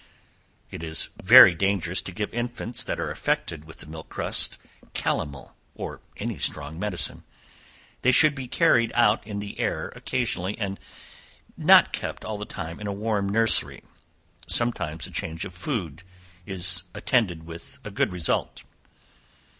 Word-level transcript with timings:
It 0.71 0.81
is 0.81 1.09
very 1.23 1.53
dangerous 1.53 2.01
to 2.01 2.11
give 2.11 2.33
infants 2.33 2.83
that 2.83 2.99
are 2.99 3.11
affected 3.11 3.65
with 3.65 3.77
the 3.77 3.85
milk 3.85 4.09
crust, 4.09 4.57
calomel, 4.95 5.53
or 5.75 6.01
any 6.17 6.39
strong 6.39 6.79
medicine. 6.79 7.23
They 8.01 8.11
should 8.11 8.35
he 8.35 8.47
carried 8.47 8.91
out 8.95 9.21
in 9.27 9.37
the 9.37 9.59
air 9.59 9.89
occasionally, 9.95 10.57
and 10.57 10.79
not 11.55 11.93
kept 11.93 12.25
all 12.25 12.39
the 12.39 12.45
time 12.45 12.79
in 12.79 12.87
a 12.87 12.91
warm 12.91 13.29
nursery; 13.29 13.83
sometimes 14.47 15.05
a 15.05 15.11
change 15.11 15.45
of 15.45 15.53
food 15.53 16.01
is 16.47 16.81
attended 16.95 17.43
with 17.45 17.77
a 17.83 17.91
good 17.91 18.11
result. 18.11 18.63